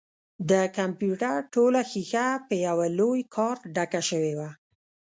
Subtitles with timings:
[0.49, 4.49] د کمپيوټر ټوله ښيښه په يوه لوى کارت ډکه سوې وه.